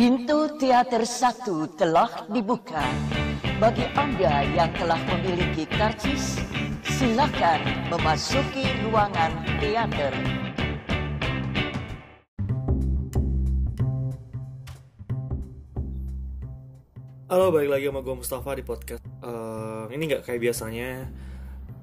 Pintu 0.00 0.48
teater 0.56 1.04
satu 1.04 1.68
telah 1.76 2.24
dibuka. 2.32 2.80
Bagi 3.60 3.84
Anda 3.92 4.48
yang 4.48 4.72
telah 4.72 4.96
memiliki 4.96 5.68
karcis, 5.68 6.40
silakan 6.88 7.60
memasuki 7.92 8.64
ruangan 8.80 9.28
teater. 9.60 10.08
Halo, 17.28 17.52
balik 17.52 17.68
lagi 17.68 17.92
sama 17.92 18.00
gue 18.00 18.14
Mustafa 18.16 18.56
di 18.56 18.64
podcast. 18.64 19.04
Eh, 19.04 19.84
ini 19.92 20.02
nggak 20.08 20.24
kayak 20.24 20.40
biasanya. 20.40 21.12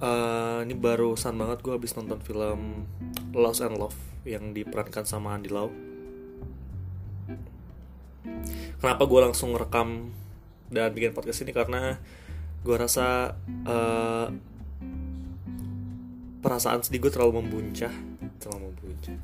Eh, 0.02 0.59
ini 0.65 0.73
barusan 0.73 1.38
banget 1.38 1.61
gue 1.61 1.70
habis 1.77 1.93
nonton 1.93 2.18
film 2.25 2.89
Lost 3.38 3.61
and 3.61 3.77
Love 3.77 4.25
yang 4.25 4.57
diperankan 4.57 5.05
sama 5.05 5.38
Andy 5.38 5.54
Lau. 5.54 5.70
Kenapa 8.78 9.04
gue 9.09 9.20
langsung 9.25 9.57
rekam 9.57 10.14
dan 10.70 10.92
bikin 10.93 11.15
podcast 11.15 11.42
ini 11.42 11.56
karena 11.56 11.97
gue 12.61 12.75
rasa 12.78 13.34
eh, 13.46 14.28
perasaan 16.43 16.84
sedih 16.86 17.07
gue 17.07 17.11
terlalu 17.11 17.43
membuncah, 17.43 17.92
terlalu 18.37 18.71
membuncah. 18.75 19.18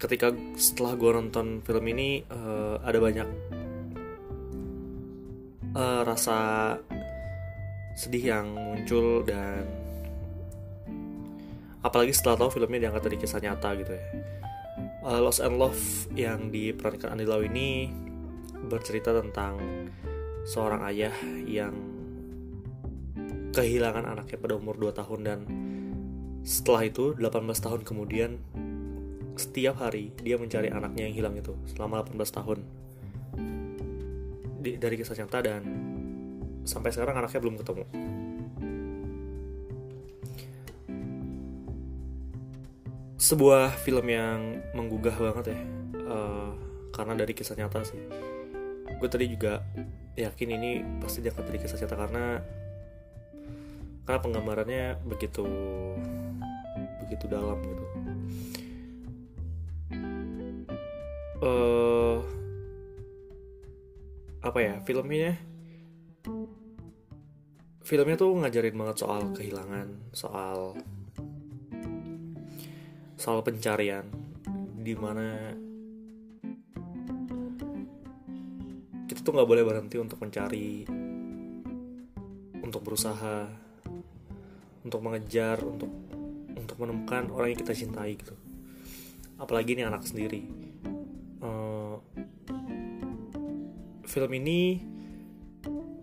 Ketika 0.00 0.32
setelah 0.56 0.96
gue 0.96 1.10
nonton 1.12 1.46
film 1.64 1.84
ini 1.90 2.22
eh, 2.22 2.76
ada 2.80 2.98
banyak 3.00 3.28
eh, 5.74 6.02
rasa 6.06 6.38
sedih 7.98 8.32
yang 8.32 8.46
muncul 8.54 9.26
dan 9.26 9.66
apalagi 11.80 12.12
setelah 12.12 12.44
tahu 12.46 12.60
filmnya 12.60 12.88
diangkat 12.88 13.02
dari 13.08 13.16
kisah 13.16 13.40
nyata 13.40 13.68
gitu 13.76 13.92
ya. 13.92 14.04
Eh, 15.00 15.20
Lost 15.20 15.40
and 15.40 15.56
Love 15.56 16.12
yang 16.12 16.52
diperankan 16.52 17.16
Andy 17.16 17.24
Lau 17.24 17.40
ini 17.40 17.88
bercerita 18.68 19.16
tentang 19.16 19.56
seorang 20.44 20.84
ayah 20.92 21.16
yang 21.48 21.72
kehilangan 23.56 24.04
anaknya 24.04 24.36
pada 24.36 24.60
umur 24.60 24.76
2 24.76 24.92
tahun 24.92 25.20
dan 25.24 25.38
setelah 26.44 26.84
itu 26.84 27.16
18 27.16 27.64
tahun 27.64 27.80
kemudian 27.80 28.36
setiap 29.40 29.80
hari 29.80 30.12
dia 30.20 30.36
mencari 30.36 30.68
anaknya 30.68 31.08
yang 31.08 31.16
hilang 31.16 31.34
itu 31.40 31.56
selama 31.72 32.04
18 32.04 32.36
tahun 32.36 32.58
di- 34.60 34.76
dari 34.76 35.00
kisah 35.00 35.16
nyata 35.16 35.38
dan 35.40 35.62
sampai 36.68 36.92
sekarang 36.92 37.16
anaknya 37.16 37.40
belum 37.40 37.56
ketemu. 37.56 37.84
Sebuah 43.20 43.76
film 43.84 44.08
yang 44.08 44.64
menggugah 44.72 45.12
banget 45.12 45.52
ya, 45.52 45.60
eh, 45.92 46.50
karena 46.96 47.12
dari 47.20 47.36
kisah 47.36 47.52
nyata 47.52 47.84
sih. 47.84 48.00
Gue 48.96 49.08
tadi 49.12 49.28
juga 49.28 49.60
yakin 50.16 50.48
ini 50.56 50.80
pasti 51.04 51.20
diangkat 51.20 51.44
dari 51.44 51.58
kisah 51.60 51.76
nyata 51.84 51.96
karena 52.00 52.24
karena 54.08 54.18
penggambarannya 54.24 54.86
begitu 55.04 55.44
begitu 57.04 57.28
dalam 57.28 57.60
gitu. 57.60 57.84
Eh 61.44 62.18
apa 64.40 64.58
ya 64.64 64.80
filmnya 64.88 65.36
filmnya 67.84 68.16
tuh 68.16 68.32
ngajarin 68.40 68.76
banget 68.80 68.96
soal 69.04 69.28
kehilangan 69.36 70.08
soal 70.16 70.72
soal 73.20 73.44
pencarian 73.44 74.08
di 74.80 74.96
mana 74.96 75.52
kita 79.04 79.20
tuh 79.20 79.36
nggak 79.36 79.44
boleh 79.44 79.60
berhenti 79.60 80.00
untuk 80.00 80.24
mencari 80.24 80.88
untuk 82.64 82.80
berusaha 82.80 83.44
untuk 84.88 85.00
mengejar 85.04 85.60
untuk 85.60 85.92
untuk 86.56 86.76
menemukan 86.80 87.28
orang 87.36 87.52
yang 87.52 87.60
kita 87.60 87.76
cintai 87.76 88.16
gitu. 88.16 88.32
Apalagi 89.36 89.76
ini 89.76 89.84
anak 89.84 90.08
sendiri. 90.08 90.40
Eh, 91.44 91.96
film 94.08 94.32
ini 94.32 94.80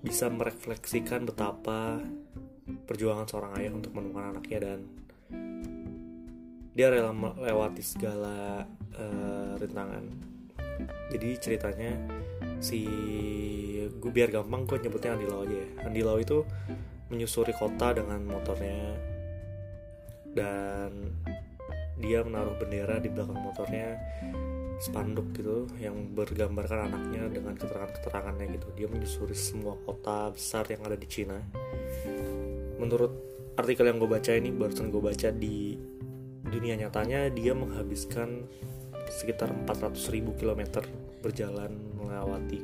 bisa 0.05 0.29
merefleksikan 0.29 1.25
betapa 1.25 1.97
perjuangan 2.85 3.25
seorang 3.25 3.57
ayah 3.57 3.73
untuk 3.73 3.97
menemukan 3.97 4.37
anaknya 4.37 4.59
dan 4.69 5.06
dia 6.77 6.93
rela 6.93 7.09
melewati 7.09 7.81
segala 7.81 8.61
eh, 8.93 9.51
rintangan. 9.57 10.05
Jadi 11.09 11.29
ceritanya 11.41 11.97
si 12.61 12.85
gue 13.97 14.11
biar 14.13 14.29
gampang 14.29 14.69
gue 14.69 14.77
nyebutnya 14.85 15.17
Andi 15.17 15.25
Lau 15.25 15.41
aja 15.41 15.57
ya. 15.57 15.67
Andi 15.89 16.01
Lau 16.05 16.21
itu 16.21 16.45
menyusuri 17.09 17.57
kota 17.57 17.97
dengan 17.97 18.21
motornya 18.29 18.93
dan 20.37 21.17
dia 21.97 22.21
menaruh 22.21 22.53
bendera 22.61 23.01
di 23.01 23.09
belakang 23.09 23.41
motornya 23.41 23.97
spanduk 24.77 25.33
gitu 25.33 25.65
yang 25.81 26.13
bergambarkan 26.13 26.93
anaknya 26.93 27.25
dengan 27.25 27.57
keterangan-keterangannya 27.57 28.53
gitu 28.53 28.69
dia 28.77 28.85
menyusuri 28.85 29.33
semua 29.33 29.73
kota 29.81 30.29
besar 30.29 30.69
yang 30.69 30.85
ada 30.85 30.93
di 30.93 31.09
Cina 31.09 31.41
menurut 32.77 33.09
artikel 33.57 33.89
yang 33.89 33.97
gue 33.97 34.05
baca 34.05 34.29
ini 34.37 34.53
barusan 34.53 34.93
gue 34.93 35.01
baca 35.01 35.33
di 35.33 35.73
dunia 36.49 36.75
nyatanya 36.79 37.29
dia 37.31 37.53
menghabiskan 37.53 38.47
sekitar 39.07 39.51
400.000 39.65 40.35
km 40.35 40.83
berjalan 41.23 41.71
melewati 41.95 42.63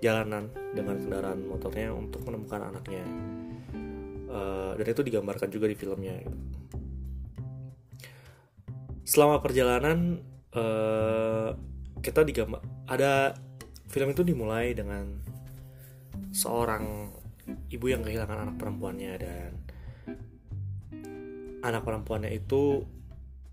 jalanan 0.00 0.48
dengan 0.72 0.96
kendaraan 0.96 1.44
motornya 1.44 1.92
untuk 1.92 2.24
menemukan 2.24 2.72
anaknya. 2.72 3.04
Eh, 4.30 4.72
dan 4.80 4.86
itu 4.86 5.02
digambarkan 5.04 5.48
juga 5.52 5.66
di 5.68 5.76
filmnya. 5.76 6.14
Selama 9.04 9.42
perjalanan 9.42 10.22
eh, 10.54 11.50
kita 12.00 12.24
digambar 12.24 12.62
ada 12.88 13.36
film 13.90 14.14
itu 14.14 14.22
dimulai 14.24 14.72
dengan 14.72 15.04
seorang 16.30 17.10
ibu 17.68 17.86
yang 17.90 18.06
kehilangan 18.06 18.46
anak 18.46 18.56
perempuannya 18.56 19.12
dan 19.18 19.50
anak 21.60 21.82
perempuannya 21.84 22.32
itu 22.32 22.84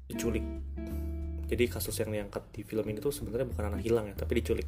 diculik. 0.08 0.44
Jadi 1.48 1.64
kasus 1.72 1.96
yang 2.04 2.12
diangkat 2.12 2.44
di 2.52 2.62
film 2.68 2.84
ini 2.92 3.00
tuh 3.00 3.12
sebenarnya 3.16 3.48
bukan 3.48 3.66
anak 3.72 3.82
hilang 3.84 4.12
ya 4.12 4.16
tapi 4.16 4.44
diculik. 4.44 4.68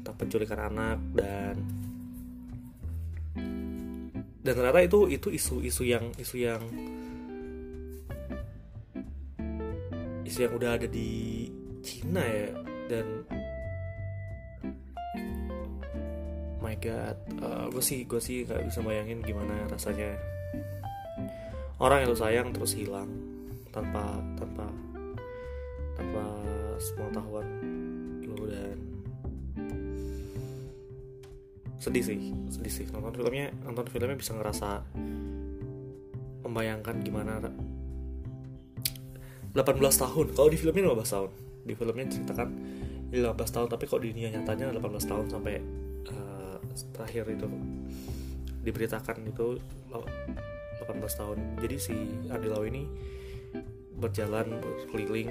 Tentang 0.00 0.16
penculikan 0.16 0.60
anak 0.60 0.98
dan 1.12 1.56
dan 4.42 4.52
ternyata 4.58 4.82
itu 4.82 5.06
itu 5.06 5.28
isu-isu 5.30 5.82
yang 5.86 6.10
isu 6.18 6.36
yang 6.40 6.62
isu 10.26 10.38
yang 10.48 10.52
udah 10.58 10.70
ada 10.80 10.88
di 10.90 11.46
Cina 11.84 12.26
ya 12.26 12.50
dan 12.90 13.06
my 16.58 16.74
god 16.82 17.16
gue 17.70 17.82
sih 17.84 18.02
gue 18.02 18.18
sih 18.18 18.42
nggak 18.42 18.66
bisa 18.66 18.80
bayangin 18.82 19.22
gimana 19.22 19.68
rasanya 19.70 20.31
orang 21.82 22.06
yang 22.06 22.14
lu 22.14 22.18
sayang 22.18 22.48
terus 22.54 22.78
hilang 22.78 23.10
tanpa 23.74 24.22
tanpa 24.38 24.70
tanpa 25.98 26.22
sepengetahuan 26.78 27.46
lu 28.22 28.46
dan 28.46 28.78
sedih 31.82 32.06
sih 32.06 32.30
sedih 32.54 32.70
sih. 32.70 32.86
Nonton 32.94 33.18
filmnya 33.18 33.50
nonton 33.66 33.90
filmnya 33.90 34.14
bisa 34.14 34.38
ngerasa 34.38 34.86
membayangkan 36.46 37.02
gimana 37.02 37.42
18 37.42 39.58
tahun. 39.74 40.26
Kalau 40.38 40.48
di 40.48 40.56
filmnya 40.56 40.94
15 40.94 41.14
tahun. 41.18 41.30
Di 41.62 41.74
filmnya 41.74 42.06
ceritakan 42.06 42.48
15 43.10 43.54
tahun 43.54 43.68
tapi 43.68 43.84
kok 43.90 44.00
di 44.00 44.14
dunia 44.14 44.30
nyatanya 44.38 44.70
18 44.78 45.10
tahun 45.10 45.26
sampai 45.28 45.54
eh, 46.08 46.56
terakhir 46.94 47.26
itu 47.34 47.46
diberitakan 48.62 49.16
itu 49.26 49.58
18 50.82 50.98
tahun 50.98 51.38
jadi 51.62 51.76
si 51.78 51.94
Andi 52.28 52.48
Lau 52.50 52.66
ini 52.66 52.84
berjalan 53.96 54.58
keliling 54.90 55.30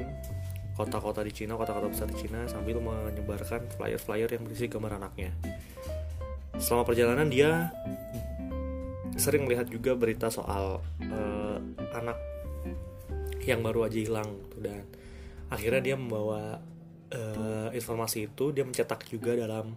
kota-kota 0.76 1.22
di 1.22 1.32
Cina 1.36 1.60
kota-kota 1.60 1.92
besar 1.92 2.08
di 2.08 2.18
Cina 2.18 2.48
sambil 2.48 2.80
menyebarkan 2.80 3.68
flyer-flyer 3.76 4.32
yang 4.32 4.44
berisi 4.48 4.72
gambar 4.72 4.98
anaknya 4.98 5.36
selama 6.58 6.88
perjalanan 6.88 7.28
dia 7.28 7.74
sering 9.20 9.46
melihat 9.46 9.68
juga 9.68 9.94
berita 9.94 10.32
soal 10.32 10.80
eh, 11.04 11.58
anak 11.94 12.18
yang 13.44 13.66
baru 13.66 13.90
aja 13.90 13.98
hilang 13.98 14.30
gitu. 14.48 14.58
dan 14.64 14.86
akhirnya 15.52 15.82
dia 15.82 15.96
membawa 16.00 16.62
eh, 17.12 17.70
informasi 17.76 18.32
itu 18.32 18.56
dia 18.56 18.64
mencetak 18.64 19.04
juga 19.10 19.36
dalam 19.36 19.76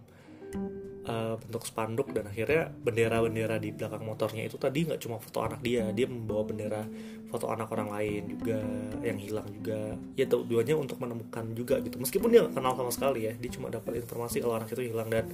uh, 1.06 1.34
bentuk 1.40 1.64
spanduk 1.64 2.08
dan 2.12 2.28
akhirnya 2.28 2.72
bendera-bendera 2.72 3.56
di 3.60 3.70
belakang 3.72 4.04
motornya 4.04 4.48
itu 4.48 4.56
tadi 4.56 4.88
nggak 4.88 5.00
cuma 5.00 5.16
foto 5.20 5.44
anak 5.44 5.60
dia 5.60 5.88
dia 5.92 6.08
membawa 6.08 6.42
bendera 6.48 6.82
foto 7.28 7.50
anak 7.50 7.66
orang 7.74 7.90
lain 7.90 8.22
juga 8.30 8.62
yang 9.02 9.18
hilang 9.18 9.48
juga. 9.50 9.98
Ya 10.14 10.24
tujuannya 10.30 10.74
untuk 10.78 11.02
menemukan 11.02 11.44
juga 11.52 11.82
gitu. 11.82 11.98
Meskipun 11.98 12.30
dia 12.30 12.46
nggak 12.46 12.54
kenal 12.54 12.72
sama 12.78 12.92
sekali 12.94 13.26
ya 13.26 13.32
dia 13.34 13.50
cuma 13.50 13.68
dapat 13.72 14.00
informasi 14.00 14.38
kalau 14.38 14.54
anak 14.56 14.70
itu 14.70 14.86
hilang 14.86 15.10
dan 15.10 15.24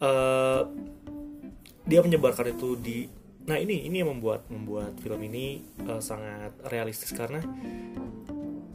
uh, 0.00 0.64
dia 1.86 2.00
menyebarkan 2.02 2.56
itu 2.56 2.74
di 2.76 2.98
nah 3.46 3.54
ini 3.54 3.86
ini 3.86 4.02
yang 4.02 4.10
membuat 4.10 4.50
membuat 4.50 4.98
film 4.98 5.22
ini 5.22 5.62
uh, 5.86 6.02
sangat 6.02 6.50
realistis 6.66 7.14
karena 7.14 7.38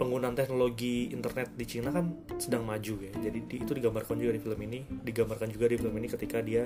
penggunaan 0.01 0.33
teknologi 0.33 1.13
internet 1.13 1.53
di 1.53 1.65
Cina 1.69 1.93
kan 1.93 2.25
sedang 2.41 2.65
maju 2.65 2.97
ya. 3.05 3.13
Jadi 3.21 3.39
di, 3.45 3.55
itu 3.61 3.69
digambarkan 3.77 4.17
juga 4.17 4.33
di 4.33 4.41
film 4.41 4.57
ini 4.65 4.81
digambarkan 4.81 5.53
juga 5.53 5.69
di 5.69 5.77
film 5.77 5.93
ini 5.93 6.07
ketika 6.09 6.41
dia 6.41 6.65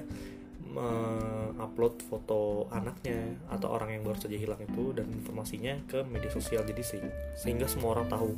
upload 1.56 2.04
foto 2.04 2.68
anaknya 2.68 3.16
atau 3.48 3.72
orang 3.72 3.96
yang 3.96 4.04
baru 4.04 4.20
saja 4.20 4.36
hilang 4.36 4.60
itu 4.60 4.92
dan 4.92 5.08
informasinya 5.08 5.80
ke 5.88 6.04
media 6.08 6.32
sosial. 6.32 6.64
Jadi 6.64 6.84
sehingga 7.36 7.68
semua 7.68 8.00
orang 8.00 8.08
tahu. 8.08 8.32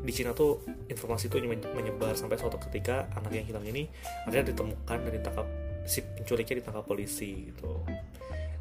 Di 0.00 0.12
Cina 0.12 0.32
tuh 0.32 0.64
informasi 0.88 1.28
itu 1.28 1.36
menyebar 1.76 2.16
sampai 2.16 2.40
suatu 2.40 2.56
ketika 2.68 3.12
anak 3.20 3.36
yang 3.36 3.44
hilang 3.44 3.64
ini 3.68 3.88
akhirnya 4.24 4.56
ditemukan 4.56 4.98
dan 5.04 5.12
ditangkap 5.12 5.46
si 5.84 6.00
penculiknya 6.00 6.64
ditangkap 6.64 6.84
polisi 6.88 7.52
gitu. 7.52 7.84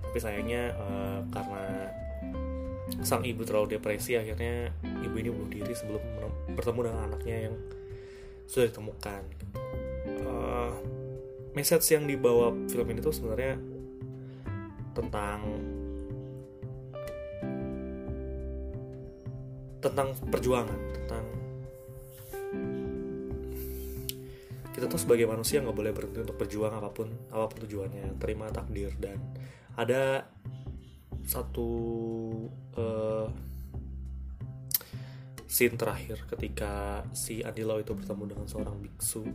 Tapi 0.04 0.18
sayangnya 0.20 0.76
uh, 0.76 1.20
karena 1.32 1.92
sang 3.06 3.24
ibu 3.24 3.46
terlalu 3.46 3.80
depresi 3.80 4.18
akhirnya 4.18 4.74
ibu 5.06 5.16
ini 5.18 5.30
bunuh 5.30 5.50
diri 5.50 5.74
sebelum 5.74 6.02
bertemu 6.54 6.80
dengan 6.90 7.02
anaknya 7.10 7.38
yang 7.50 7.56
sudah 8.50 8.66
ditemukan. 8.70 9.22
Uh, 10.26 10.74
message 11.54 11.86
yang 11.94 12.06
dibawa 12.06 12.54
film 12.70 12.88
ini 12.94 13.00
tuh 13.02 13.14
sebenarnya 13.14 13.58
tentang 14.94 15.40
tentang 19.80 20.12
perjuangan 20.28 20.80
tentang 20.92 21.24
kita 24.76 24.86
tuh 24.88 25.00
sebagai 25.00 25.28
manusia 25.28 25.64
nggak 25.64 25.76
boleh 25.76 25.92
berhenti 25.96 26.20
untuk 26.24 26.38
berjuang 26.40 26.72
apa 26.72 26.90
pun 26.92 27.12
apa 27.32 27.46
pun 27.48 27.58
tujuannya 27.68 28.20
terima 28.20 28.52
takdir 28.52 28.92
dan 29.00 29.20
ada 29.80 30.28
satu 31.30 31.70
uh, 32.74 33.30
scene 35.46 35.78
terakhir 35.78 36.26
ketika 36.26 37.06
si 37.14 37.46
Andi 37.46 37.62
Lau 37.62 37.78
itu 37.78 37.94
bertemu 37.94 38.34
dengan 38.34 38.48
seorang 38.50 38.82
biksu. 38.82 39.30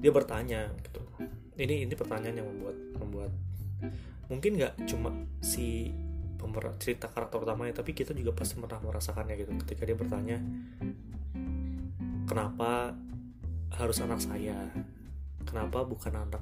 Dia 0.00 0.08
bertanya 0.08 0.72
gitu. 0.80 1.04
Ini 1.60 1.84
ini 1.84 1.92
pertanyaan 1.92 2.40
yang 2.40 2.48
membuat 2.48 2.76
membuat 2.96 3.32
mungkin 4.32 4.56
nggak 4.56 4.88
cuma 4.88 5.12
si 5.44 5.92
pemer 6.40 6.72
cerita 6.80 7.12
karakter 7.12 7.44
utamanya 7.44 7.84
tapi 7.84 7.92
kita 7.92 8.16
juga 8.16 8.32
pasti 8.32 8.56
pernah 8.56 8.80
merasakannya 8.80 9.36
gitu. 9.36 9.52
Ketika 9.68 9.84
dia 9.84 9.96
bertanya 9.96 10.40
kenapa 12.24 12.96
harus 13.76 14.00
anak 14.00 14.20
saya? 14.24 14.72
Kenapa 15.44 15.84
bukan 15.84 16.24
anak 16.24 16.40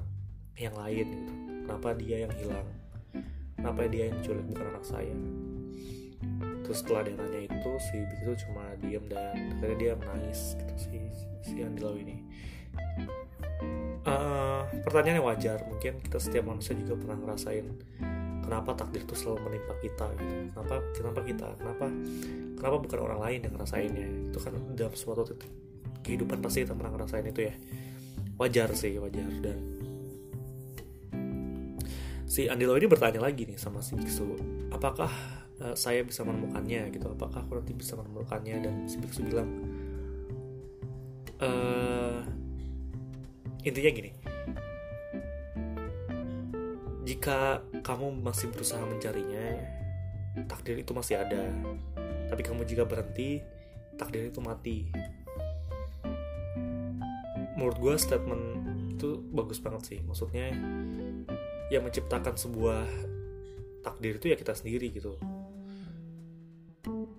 yang 0.55 0.75
lain 0.79 1.07
gitu? 1.11 1.33
Kenapa 1.67 1.95
dia 1.95 2.23
yang 2.23 2.33
hilang 2.39 2.82
kenapa 3.63 3.87
dia 3.87 4.11
yang 4.11 4.19
diculik 4.19 4.43
bukan 4.51 4.65
anak 4.75 4.83
saya. 4.83 5.15
Terus 6.67 6.77
setelah 6.83 7.01
dia 7.07 7.15
nanya 7.15 7.39
itu 7.47 7.71
si 7.79 7.95
itu 8.03 8.31
cuma 8.43 8.63
diem 8.83 9.03
dan 9.07 9.55
akhirnya 9.55 9.77
dia 9.79 9.93
menangis 9.95 10.59
gitu 10.59 10.75
si 10.75 10.99
si 11.47 11.55
Andilau 11.63 11.95
ini. 11.95 12.19
Uh, 14.03 14.67
pertanyaan 14.83 15.23
yang 15.23 15.27
wajar 15.31 15.63
mungkin 15.63 15.95
kita 16.03 16.19
setiap 16.19 16.43
manusia 16.43 16.75
juga 16.75 16.99
pernah 16.99 17.15
ngerasain 17.23 17.63
kenapa 18.43 18.75
takdir 18.75 19.07
itu 19.07 19.15
selalu 19.15 19.47
menimpa 19.47 19.73
kita 19.79 20.05
gitu. 20.19 20.33
Kenapa 20.51 20.75
kenapa 20.91 21.19
kita 21.23 21.47
kenapa 21.55 21.85
kenapa 22.59 22.77
bukan 22.83 22.99
orang 22.99 23.19
lain 23.23 23.39
yang 23.47 23.53
ngerasainnya? 23.55 24.07
Itu 24.27 24.39
kan 24.43 24.53
dalam 24.75 24.91
suatu 24.91 25.23
titik 25.23 25.51
kehidupan 26.03 26.43
pasti 26.43 26.67
kita 26.67 26.75
pernah 26.75 26.91
ngerasain 26.99 27.25
itu 27.31 27.41
ya. 27.47 27.55
Wajar 28.35 28.75
sih 28.75 28.99
wajar. 28.99 29.29
Dan 29.39 29.72
si 32.33 32.49
Andilo 32.49 32.73
ini 32.73 32.89
bertanya 32.89 33.21
lagi 33.21 33.45
nih 33.45 33.61
sama 33.61 33.77
si 33.85 33.93
biksu 33.93 34.33
apakah 34.73 35.13
uh, 35.61 35.77
saya 35.77 36.01
bisa 36.01 36.25
menemukannya? 36.25 36.89
Gitu 36.89 37.05
apakah 37.05 37.45
aku 37.45 37.61
nanti 37.61 37.77
bisa 37.77 37.93
menemukannya? 37.93 38.57
Dan 38.57 38.73
si 38.89 38.97
biksu 38.97 39.21
bilang 39.21 39.45
uh, 41.37 42.25
intinya 43.61 43.91
gini 43.93 44.11
jika 47.05 47.61
kamu 47.85 48.25
masih 48.25 48.49
berusaha 48.49 48.81
mencarinya 48.81 49.69
takdir 50.49 50.81
itu 50.81 50.89
masih 50.97 51.21
ada. 51.21 51.45
Tapi 52.33 52.41
kamu 52.41 52.65
jika 52.65 52.89
berhenti 52.89 53.45
takdir 53.93 54.25
itu 54.25 54.41
mati. 54.41 54.89
Menurut 57.53 57.77
gue 57.77 57.93
statement 58.01 58.45
itu 58.97 59.21
bagus 59.29 59.61
banget 59.61 59.93
sih. 59.93 59.99
Maksudnya 60.01 60.49
yang 61.71 61.83
menciptakan 61.85 62.35
sebuah 62.35 62.87
takdir 63.83 64.17
itu 64.17 64.31
ya 64.31 64.37
kita 64.39 64.55
sendiri 64.55 64.89
gitu. 64.95 65.19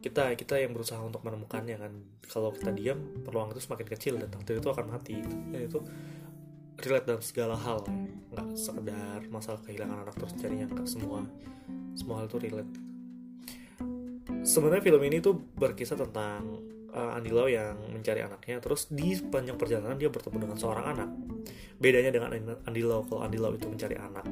Kita 0.00 0.37
kita 0.37 0.61
yang 0.61 0.76
berusaha 0.76 1.00
untuk 1.00 1.25
menemukannya 1.25 1.76
kan. 1.81 1.93
Kalau 2.29 2.52
kita 2.52 2.73
diam 2.73 3.25
peluang 3.25 3.52
itu 3.56 3.61
semakin 3.64 3.87
kecil 3.88 4.14
dan 4.20 4.29
takdir 4.29 4.61
itu 4.61 4.69
akan 4.69 4.93
mati. 4.93 5.17
Dan 5.25 5.61
itu 5.64 5.81
relate 6.81 7.06
dalam 7.08 7.23
segala 7.25 7.56
hal. 7.56 7.85
Nggak 8.32 8.49
sekedar 8.56 9.20
masalah 9.32 9.61
kehilangan 9.64 10.05
anak 10.05 10.14
terus 10.20 10.35
carinya 10.37 10.67
nggak 10.69 10.88
semua. 10.88 11.25
Semua 11.96 12.20
hal 12.20 12.29
itu 12.29 12.38
relate. 12.41 12.73
Sebenarnya 14.44 14.85
film 14.85 15.02
ini 15.08 15.25
tuh 15.25 15.41
berkisah 15.56 15.96
tentang 15.96 16.74
uh, 16.94 17.17
Andi 17.19 17.31
Lau 17.35 17.50
yang 17.50 17.75
mencari 17.91 18.23
anaknya 18.23 18.62
terus 18.62 18.88
di 18.88 19.12
sepanjang 19.12 19.58
perjalanan 19.58 19.99
dia 19.99 20.08
bertemu 20.08 20.49
dengan 20.49 20.58
seorang 20.58 20.87
anak. 20.94 21.11
Bedanya 21.76 22.14
dengan 22.14 22.31
Andi 22.64 22.82
Lau 22.87 23.02
kalau 23.05 23.26
Andi 23.26 23.38
Lau 23.38 23.52
itu 23.52 23.67
mencari 23.67 23.99
anak. 23.99 24.25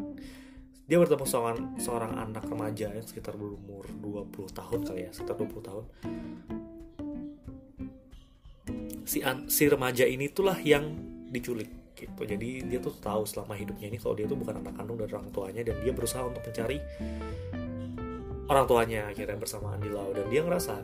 Dia 0.87 0.99
bertemu 0.99 1.25
seorang, 1.25 1.61
seorang 1.79 2.13
anak 2.19 2.45
remaja 2.47 2.91
yang 2.91 3.07
sekitar 3.07 3.39
berumur 3.39 3.87
20 4.03 4.51
tahun 4.51 4.81
kali 4.83 5.01
ya 5.09 5.11
sekitar 5.15 5.39
20 5.39 5.69
tahun. 5.69 5.85
Si 9.03 9.19
an, 9.27 9.51
si 9.51 9.67
remaja 9.67 10.07
ini 10.07 10.31
itulah 10.31 10.57
yang 10.63 10.95
diculik 11.31 11.71
gitu. 11.99 12.23
Jadi 12.27 12.67
dia 12.67 12.79
tuh 12.83 12.95
tahu 12.99 13.23
selama 13.27 13.55
hidupnya 13.55 13.87
ini 13.91 13.99
kalau 13.99 14.15
dia 14.19 14.27
tuh 14.27 14.39
bukan 14.39 14.59
anak 14.59 14.75
kandung 14.75 14.99
dari 14.99 15.13
orang 15.15 15.31
tuanya 15.31 15.63
dan 15.63 15.77
dia 15.83 15.93
berusaha 15.95 16.23
untuk 16.27 16.43
mencari 16.43 16.79
orang 18.51 18.67
tuanya 18.67 19.01
akhirnya 19.09 19.39
bersama 19.39 19.73
Andi 19.79 19.89
Lau 19.89 20.11
dan 20.13 20.27
dia 20.29 20.43
ngerasa 20.45 20.75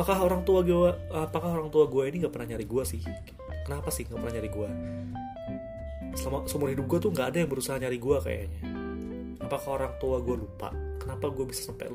apakah 0.00 0.16
orang 0.24 0.40
tua 0.48 0.64
gue 0.64 0.90
apakah 1.12 1.60
orang 1.60 1.68
tua 1.68 1.84
gue 1.84 2.08
ini 2.08 2.24
nggak 2.24 2.32
pernah 2.32 2.56
nyari 2.56 2.64
gue 2.64 2.84
sih? 2.88 3.04
Kenapa 3.68 3.92
sih 3.92 4.08
nggak 4.08 4.16
pernah 4.16 4.34
nyari 4.40 4.48
gue 4.48 4.70
selama 6.16 6.48
seumur 6.48 6.72
hidup 6.72 6.88
gue 6.88 6.98
tuh 7.04 7.10
nggak 7.12 7.28
ada 7.28 7.38
yang 7.44 7.50
berusaha 7.52 7.76
nyari 7.76 8.00
gue 8.00 8.16
kayaknya. 8.24 8.60
Apakah 9.44 9.68
orang 9.76 9.92
tua 10.00 10.16
gue 10.24 10.36
lupa? 10.40 10.72
Kenapa 10.96 11.28
gue 11.28 11.44
bisa 11.44 11.68
sampai 11.68 11.92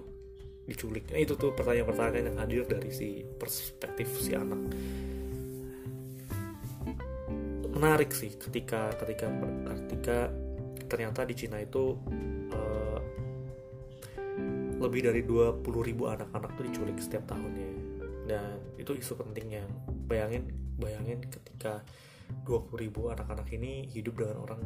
diculik? 0.70 1.10
Nah, 1.10 1.18
itu 1.18 1.34
tuh 1.34 1.50
pertanyaan-pertanyaan 1.58 2.30
yang 2.30 2.38
hadir 2.38 2.62
dari 2.70 2.94
si 2.94 3.26
perspektif 3.26 4.06
si 4.22 4.38
anak. 4.38 4.62
Menarik 7.74 8.14
sih 8.14 8.38
ketika 8.38 8.94
ketika 9.02 9.34
ketika 9.90 10.18
ternyata 10.86 11.26
di 11.26 11.34
Cina 11.34 11.58
itu 11.58 11.98
uh, 12.54 13.00
lebih 14.78 15.10
dari 15.10 15.26
20 15.26 15.66
ribu 15.66 16.06
anak-anak 16.06 16.54
tuh 16.54 16.64
diculik 16.70 17.02
setiap 17.02 17.26
tahunnya 17.34 17.95
dan 18.26 18.58
itu 18.82 18.98
isu 18.98 19.18
penting 19.22 19.62
yang 19.62 19.70
bayangin 20.10 20.50
bayangin 20.76 21.24
ketika 21.30 21.86
20 22.46 22.82
ribu 22.82 23.10
anak-anak 23.14 23.46
ini 23.54 23.86
hidup 23.90 24.22
dengan 24.22 24.42
orang 24.42 24.62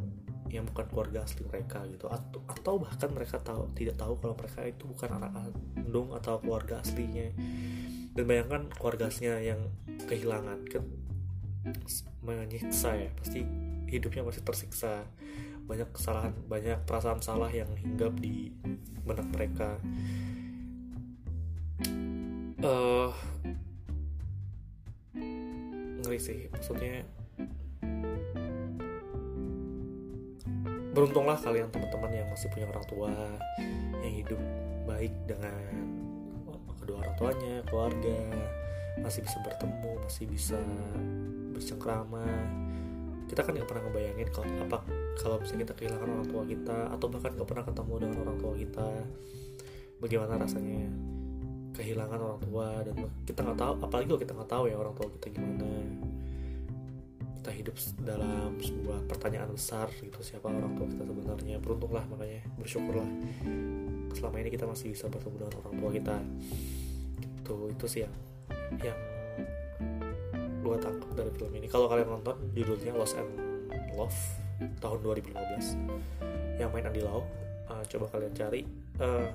yang 0.50 0.66
bukan 0.66 0.86
keluarga 0.90 1.24
asli 1.24 1.46
mereka 1.46 1.86
gitu. 1.88 2.10
Atau, 2.10 2.42
atau 2.50 2.74
bahkan 2.82 3.10
mereka 3.14 3.38
tahu 3.40 3.70
tidak 3.78 3.96
tahu 4.00 4.18
kalau 4.18 4.36
mereka 4.36 4.66
itu 4.66 4.84
bukan 4.90 5.10
anak 5.22 5.32
kandung 5.36 6.10
atau 6.16 6.42
keluarga 6.42 6.82
aslinya. 6.82 7.30
Dan 8.16 8.24
bayangkan 8.26 8.68
keluarga 8.74 9.08
aslinya 9.08 9.38
yang 9.40 9.62
kehilangan 10.10 10.66
kan 10.68 10.84
menyiksa 12.26 12.98
ya. 12.98 13.10
Pasti 13.14 13.46
hidupnya 13.88 14.26
masih 14.26 14.42
tersiksa. 14.42 15.06
Banyak 15.70 15.94
kesalahan 15.94 16.34
banyak 16.50 16.82
perasaan 16.90 17.22
salah 17.22 17.54
yang 17.54 17.70
hinggap 17.78 18.18
di 18.18 18.50
benak 19.06 19.30
mereka 19.30 19.78
uh, 22.64 23.12
ngeri 26.00 26.20
sih 26.20 26.48
maksudnya 26.52 27.04
beruntunglah 30.96 31.38
kalian 31.40 31.72
teman-teman 31.72 32.12
yang 32.12 32.28
masih 32.34 32.52
punya 32.52 32.68
orang 32.68 32.86
tua 32.90 33.14
yang 34.04 34.14
hidup 34.26 34.42
baik 34.84 35.14
dengan 35.30 35.64
kedua 36.82 37.06
orang 37.06 37.16
tuanya 37.16 37.56
keluarga 37.70 38.20
masih 39.00 39.24
bisa 39.24 39.38
bertemu 39.46 39.92
masih 40.04 40.26
bisa 40.28 40.60
bercengkrama. 41.54 42.26
Kita 43.30 43.46
kan 43.46 43.54
nggak 43.54 43.70
pernah 43.70 43.84
ngebayangin 43.86 44.28
kalau 44.34 44.50
apa 44.64 44.78
kalau 45.20 45.36
misalnya 45.38 45.70
kita 45.70 45.76
kehilangan 45.78 46.10
orang 46.10 46.28
tua 46.32 46.44
kita 46.48 46.78
atau 46.98 47.08
bahkan 47.12 47.32
nggak 47.36 47.50
pernah 47.52 47.66
ketemu 47.68 47.94
dengan 48.02 48.18
orang 48.26 48.38
tua 48.42 48.54
kita. 48.58 48.90
Bagaimana 50.00 50.34
rasanya 50.40 50.88
kehilangan 51.80 52.20
orang 52.20 52.42
tua 52.44 52.68
dan 52.84 52.96
kita 53.24 53.40
nggak 53.40 53.60
tahu 53.64 53.74
apalagi 53.80 54.06
kalau 54.12 54.20
kita 54.20 54.34
nggak 54.36 54.52
tahu 54.52 54.64
ya 54.68 54.76
orang 54.76 54.94
tua 55.00 55.08
kita 55.16 55.28
gimana. 55.32 55.70
Kita 57.40 57.52
hidup 57.56 57.76
dalam 58.04 58.60
sebuah 58.60 59.08
pertanyaan 59.08 59.56
besar 59.56 59.88
gitu 59.96 60.20
siapa 60.20 60.52
orang 60.52 60.76
tua 60.76 60.92
kita 60.92 61.08
sebenarnya. 61.08 61.56
Beruntunglah 61.64 62.04
makanya 62.12 62.44
bersyukurlah. 62.60 63.08
Selama 64.12 64.36
ini 64.44 64.50
kita 64.52 64.68
masih 64.68 64.92
bisa 64.92 65.08
bertemu 65.08 65.48
dengan 65.48 65.56
orang 65.64 65.76
tua 65.80 65.90
kita. 65.96 66.16
Itu 67.40 67.56
itu 67.72 67.86
sih 67.88 68.02
yang 68.04 68.14
yang 68.84 69.00
gue 70.60 70.76
tangkap 70.84 71.10
dari 71.16 71.32
film 71.32 71.52
ini. 71.56 71.68
Kalau 71.72 71.88
kalian 71.88 72.12
nonton 72.12 72.36
judulnya 72.52 72.92
Lost 72.92 73.16
and 73.16 73.32
Love 73.96 74.20
tahun 74.84 75.00
2015 75.00 76.60
yang 76.60 76.70
main 76.76 76.84
Andi 76.84 77.00
Lau. 77.00 77.24
Uh, 77.72 77.84
coba 77.88 78.06
kalian 78.12 78.34
cari. 78.36 78.68
Uh, 79.00 79.32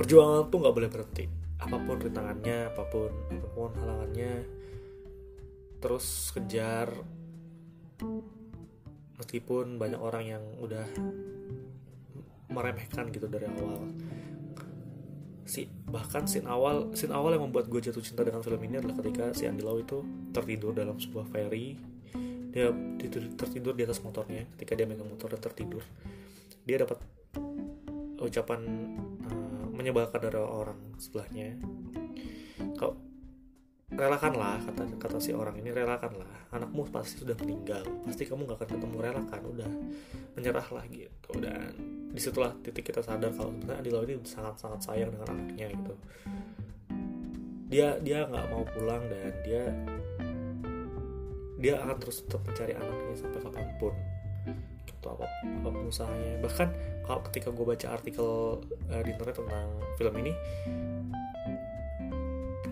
perjuangan 0.00 0.48
tuh 0.48 0.58
nggak 0.64 0.76
boleh 0.80 0.88
berhenti. 0.88 1.24
Apa 1.60 1.76
pun 1.76 2.00
rintangannya 2.00 2.72
apa 2.72 2.88
pun 2.88 3.12
apa 3.28 3.48
pun 3.52 3.70
halangannya 3.76 4.48
terus 5.76 6.32
kejar. 6.32 6.88
Meskipun 9.20 9.76
banyak 9.76 10.00
orang 10.00 10.24
yang 10.24 10.44
udah 10.56 10.88
meremehkan 12.48 13.12
gitu 13.12 13.28
dari 13.28 13.44
awal. 13.44 13.92
Si 15.44 15.68
bahkan 15.68 16.24
scene 16.24 16.48
awal 16.48 16.96
scene 16.96 17.12
awal 17.12 17.36
yang 17.36 17.44
membuat 17.44 17.68
gue 17.68 17.84
jatuh 17.84 18.00
cinta 18.00 18.24
dengan 18.24 18.40
film 18.40 18.56
ini 18.64 18.80
adalah 18.80 18.96
ketika 19.04 19.36
si 19.36 19.44
Andy 19.44 19.60
Lau 19.60 19.76
itu 19.76 20.00
tertidur 20.32 20.72
dalam 20.72 20.96
sebuah 20.96 21.28
ferry. 21.28 21.76
Dia 22.56 22.72
tertidur 23.36 23.76
di 23.76 23.84
atas 23.84 24.00
motornya. 24.00 24.48
Ketika 24.56 24.72
dia 24.80 24.88
megang 24.88 25.12
motor 25.12 25.36
dan 25.36 25.44
tertidur 25.44 25.84
dia 26.64 26.80
dapat 26.80 26.98
ucapan 28.20 28.60
menyebalkan 29.80 30.20
dari 30.20 30.36
orang 30.36 30.76
sebelahnya. 31.00 31.56
Kau 32.76 33.00
relakanlah 33.90 34.60
kata 34.62 35.00
kata 35.00 35.16
si 35.16 35.32
orang 35.32 35.56
ini 35.56 35.72
relakanlah. 35.72 36.52
Anakmu 36.52 36.92
pasti 36.92 37.24
sudah 37.24 37.34
meninggal. 37.40 37.82
Pasti 38.04 38.28
kamu 38.28 38.44
gak 38.44 38.60
akan 38.60 38.68
ketemu 38.76 38.96
relakan. 39.00 39.40
Udah 39.48 39.70
menyerahlah 40.36 40.84
gitu. 40.92 41.32
Dan 41.40 41.72
di 42.12 42.20
situlah 42.20 42.52
titik 42.60 42.92
kita 42.92 43.00
sadar 43.00 43.32
kalau 43.32 43.56
sebenarnya 43.56 43.80
Adi 43.80 44.12
ini 44.12 44.14
sangat 44.28 44.60
sangat 44.60 44.80
sayang 44.84 45.10
dengan 45.16 45.32
anaknya 45.32 45.66
gitu. 45.72 45.94
Dia 47.70 47.96
dia 48.02 48.26
nggak 48.26 48.46
mau 48.50 48.66
pulang 48.66 49.06
dan 49.06 49.30
dia 49.46 49.64
dia 51.60 51.78
akan 51.78 51.96
terus 52.02 52.26
tetap 52.26 52.42
mencari 52.42 52.74
anaknya 52.74 53.14
sampai 53.14 53.40
kapan 53.46 53.68
pun 53.78 53.94
gitu 54.90 55.06
apa 55.14 55.26
apa 55.30 55.68
pun 55.70 55.86
usahanya. 55.86 56.42
Bahkan 56.42 56.68
kalau 57.06 57.20
ketika 57.30 57.48
gue 57.54 57.64
baca 57.64 57.86
artikel 57.94 58.60
uh, 58.90 59.02
di 59.02 59.10
internet 59.14 59.36
tentang 59.38 59.68
film 59.98 60.14
ini 60.18 60.32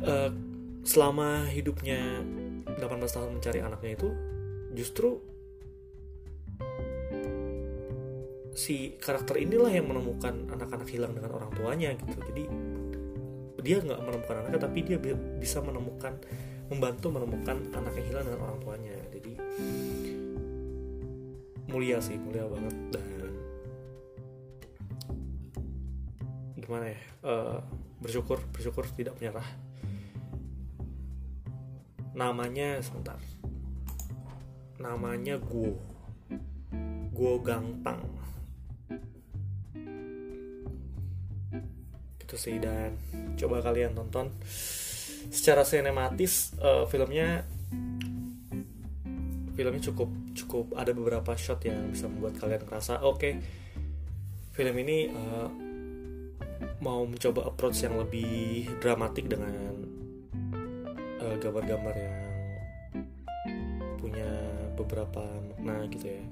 uh, 0.02 0.30
selama 0.82 1.46
hidupnya 1.50 2.22
18 2.78 2.86
tahun 3.14 3.30
mencari 3.38 3.58
anaknya 3.60 3.90
itu 3.98 4.08
justru 4.74 5.18
si 8.58 8.98
karakter 8.98 9.38
inilah 9.38 9.70
yang 9.70 9.86
menemukan 9.86 10.50
anak-anak 10.50 10.90
hilang 10.90 11.14
dengan 11.14 11.30
orang 11.38 11.50
tuanya 11.54 11.94
gitu. 11.94 12.18
Jadi 12.34 12.44
dia 13.62 13.82
nggak 13.82 14.00
menemukan 14.02 14.34
anaknya 14.42 14.60
tapi 14.66 14.78
dia 14.86 14.98
bisa 15.38 15.58
menemukan 15.62 16.14
membantu 16.68 17.06
menemukan 17.10 17.56
anak 17.74 17.94
yang 18.02 18.06
hilang 18.10 18.24
dengan 18.26 18.40
orang 18.50 18.58
tuanya. 18.62 18.94
Jadi 19.14 19.32
mulia 21.68 22.00
sih 22.00 22.16
mulia 22.16 22.48
banget. 22.48 22.74
Dan 22.92 23.06
gimana 26.58 26.92
ya 26.92 27.00
uh, 27.24 27.58
bersyukur 28.00 28.40
bersyukur 28.52 28.84
tidak 28.96 29.16
menyerah. 29.20 29.46
Namanya 32.16 32.82
sebentar. 32.82 33.20
Namanya 34.80 35.38
Guo 35.38 35.78
Guo 37.14 37.42
Gangtang 37.42 38.18
itu 42.28 42.36
sih 42.36 42.60
dan 42.60 42.92
coba 43.40 43.64
kalian 43.64 43.96
tonton. 43.96 44.28
Secara 45.32 45.64
sinematis 45.64 46.52
uh, 46.60 46.84
filmnya 46.84 47.48
filmnya 49.56 49.82
cukup 49.88 50.12
cukup 50.38 50.78
ada 50.78 50.94
beberapa 50.94 51.34
shot 51.34 51.66
yang 51.66 51.90
bisa 51.90 52.06
membuat 52.06 52.38
kalian 52.38 52.62
ngerasa 52.62 53.02
oke 53.02 53.18
okay, 53.18 53.32
film 54.54 54.74
ini 54.78 55.10
uh, 55.10 55.50
mau 56.78 57.02
mencoba 57.02 57.50
approach 57.50 57.82
yang 57.82 57.98
lebih 57.98 58.70
dramatik 58.78 59.26
dengan 59.26 59.88
Eh, 61.18 61.36
gambar-gambar 61.44 61.94
yang 61.98 62.16
punya 64.00 64.30
beberapa 64.78 65.26
makna 65.50 65.84
gitu 65.90 66.14
ya. 66.14 66.24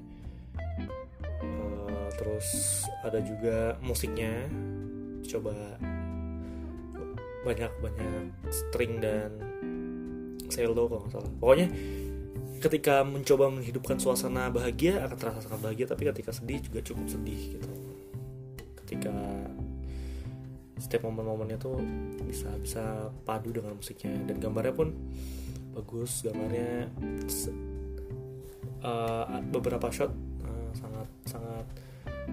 Uh, 1.43 2.07
terus 2.17 2.47
ada 3.03 3.19
juga 3.19 3.77
musiknya. 3.83 4.47
Coba 5.27 5.53
banyak 7.45 7.71
banyak 7.83 8.25
string 8.47 9.03
dan 9.03 9.37
cello 10.49 10.87
kalau 10.87 11.03
nggak 11.03 11.13
salah. 11.13 11.31
Pokoknya 11.37 11.67
ketika 12.57 13.05
mencoba 13.05 13.49
menghidupkan 13.53 13.97
suasana 14.01 14.49
bahagia 14.49 15.01
akan 15.05 15.17
terasa 15.17 15.39
sangat 15.45 15.61
bahagia 15.61 15.85
tapi 15.89 16.09
ketika 16.09 16.33
sedih 16.33 16.59
juga 16.61 16.79
cukup 16.81 17.05
sedih 17.07 17.41
gitu. 17.57 17.69
Ketika 18.83 19.13
setiap 20.77 21.09
momen-momennya 21.09 21.57
tuh 21.57 21.81
bisa 22.25 22.53
bisa 22.61 23.09
padu 23.25 23.49
dengan 23.53 23.77
musiknya. 23.77 24.13
Dan 24.25 24.37
gambarnya 24.37 24.73
pun 24.73 24.93
bagus 25.73 26.25
gambarnya 26.25 26.89
uh, 28.81 29.41
beberapa 29.53 29.89
shot 29.93 30.09
uh, 30.45 30.69
sangat 30.73 31.07
sangat 31.29 31.65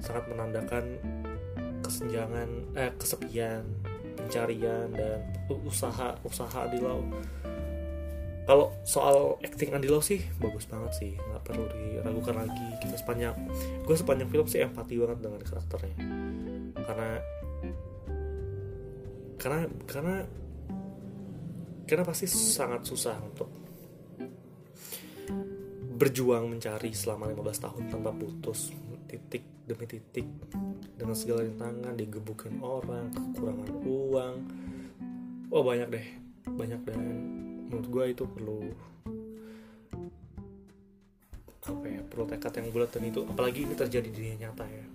sangat 0.00 0.24
menandakan 0.32 0.84
kesenjangan 1.84 2.48
eh 2.74 2.90
kesepian 2.96 3.62
pencarian 4.16 4.88
dan 4.96 5.20
usaha 5.68 6.16
usaha 6.24 6.64
Adilau 6.64 7.04
kalau 8.44 8.76
soal 8.84 9.40
acting 9.40 9.72
Andilo 9.72 10.04
sih 10.04 10.20
bagus 10.36 10.68
banget 10.68 10.92
sih 11.00 11.12
nggak 11.16 11.42
perlu 11.48 11.64
diragukan 11.72 12.44
lagi. 12.44 12.66
Kita 12.80 12.96
sepanjang 13.00 13.34
gue 13.84 13.96
sepanjang 13.96 14.28
film 14.28 14.46
sih 14.46 14.60
empati 14.60 15.00
banget 15.00 15.18
dengan 15.24 15.40
karakternya 15.40 15.96
karena 16.84 17.10
karena 19.40 19.60
karena 19.88 20.16
karena 21.84 22.04
pasti 22.04 22.26
sangat 22.28 22.84
susah 22.84 23.16
untuk 23.20 23.48
berjuang 25.94 26.50
mencari 26.50 26.90
selama 26.92 27.32
15 27.32 27.64
tahun 27.64 27.82
tanpa 27.88 28.10
putus 28.12 28.72
titik 29.08 29.44
demi 29.64 29.88
titik 29.88 30.26
dengan 31.00 31.16
segala 31.16 31.48
rintangan 31.48 31.96
digebukin 31.96 32.60
orang 32.60 33.08
kekurangan 33.12 33.70
uang. 33.88 34.34
Oh 35.48 35.62
banyak 35.64 35.88
deh 35.88 36.06
banyak 36.44 36.80
dan 36.84 37.00
menurut 37.74 37.90
gue 37.90 38.04
itu 38.14 38.24
perlu 38.30 38.60
apa 41.64 41.84
ya 41.90 42.00
perlu 42.06 42.24
tekad 42.30 42.52
yang 42.62 42.68
bulat 42.70 42.90
dan 42.94 43.02
itu 43.02 43.20
apalagi 43.26 43.66
ini 43.66 43.74
terjadi 43.74 44.06
di 44.06 44.14
dunia 44.14 44.36
nyata 44.46 44.62
ya. 44.70 44.86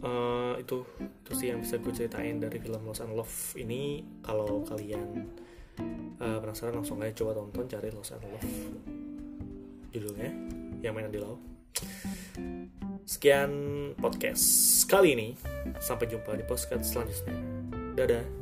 Uh, 0.00 0.56
itu 0.56 0.80
itu 0.98 1.32
sih 1.36 1.46
yang 1.52 1.60
bisa 1.60 1.76
gue 1.76 1.92
ceritain 1.92 2.40
dari 2.40 2.58
film 2.58 2.82
Lost 2.82 3.06
and 3.06 3.14
Love 3.14 3.54
ini. 3.54 4.02
Kalau 4.26 4.66
kalian 4.66 5.28
uh, 6.18 6.38
penasaran 6.42 6.82
langsung 6.82 6.98
aja 6.98 7.14
coba 7.14 7.38
tonton 7.38 7.70
cari 7.70 7.94
Lost 7.94 8.16
and 8.16 8.26
Love 8.26 8.50
judulnya 9.94 10.30
yang 10.82 10.98
main 10.98 11.12
di 11.12 11.20
Lau 11.20 11.38
sekian 13.04 13.52
podcast 13.98 14.42
kali 14.88 15.12
ini. 15.18 15.28
Sampai 15.82 16.08
jumpa 16.08 16.32
di 16.38 16.46
podcast 16.46 16.94
selanjutnya. 16.94 17.36
Dadah 17.98 18.39